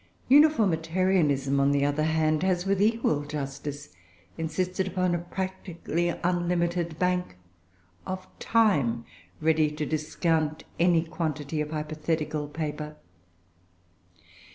UNIFORMITARIANISM, 0.29 1.59
on 1.59 1.71
the 1.71 1.85
other 1.85 2.05
hand, 2.05 2.41
has 2.41 2.65
with 2.65 2.81
equal 2.81 3.21
justice 3.21 3.89
insisted 4.35 4.87
upon 4.87 5.13
a 5.13 5.19
practically 5.19 6.09
unlimited 6.23 6.97
bank 6.97 7.37
of 8.07 8.25
time, 8.39 9.05
ready 9.41 9.69
to 9.69 9.85
discount 9.85 10.63
any 10.79 11.03
quantity 11.03 11.61
of 11.61 11.69
hypothetical 11.69 12.47
paper. 12.47 12.95